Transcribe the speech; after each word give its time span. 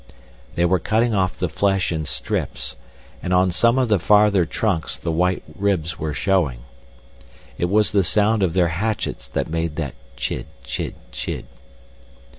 They 0.55 0.65
were 0.65 0.79
cutting 0.79 1.13
off 1.13 1.37
the 1.37 1.47
flesh 1.47 1.91
in 1.91 2.05
strips, 2.05 2.75
and 3.21 3.31
on 3.35 3.51
some 3.51 3.77
of 3.77 3.87
the 3.87 3.99
farther 3.99 4.47
trunks 4.47 4.97
the 4.97 5.11
white 5.11 5.43
ribs 5.55 5.99
were 5.99 6.11
showing. 6.11 6.61
It 7.59 7.69
was 7.69 7.91
the 7.91 8.03
sound 8.03 8.41
of 8.41 8.55
their 8.55 8.69
hatchets 8.69 9.27
that 9.27 9.47
made 9.47 9.75
that 9.75 9.93
chid, 10.17 10.47
chid, 10.63 10.95
chid. 11.11 11.45